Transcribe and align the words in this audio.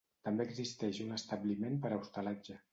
També 0.27 0.47
existeix 0.49 1.01
un 1.05 1.13
establiment 1.19 1.79
per 1.87 1.95
a 1.95 2.03
hostalatge. 2.03 2.63